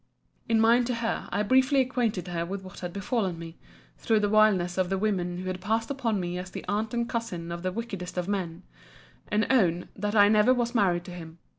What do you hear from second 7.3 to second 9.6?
of the wickedest of men; and